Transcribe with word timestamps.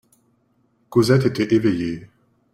Cosette 0.89 1.27
était 1.27 1.53
éveillée. 1.53 2.09